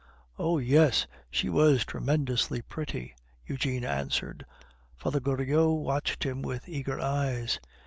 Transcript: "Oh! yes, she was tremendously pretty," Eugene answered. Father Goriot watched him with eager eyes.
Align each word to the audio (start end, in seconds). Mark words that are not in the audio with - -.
"Oh! 0.39 0.57
yes, 0.57 1.05
she 1.29 1.47
was 1.47 1.85
tremendously 1.85 2.63
pretty," 2.63 3.13
Eugene 3.45 3.83
answered. 3.83 4.47
Father 4.97 5.19
Goriot 5.19 5.77
watched 5.79 6.23
him 6.23 6.41
with 6.41 6.67
eager 6.67 6.99
eyes. 6.99 7.59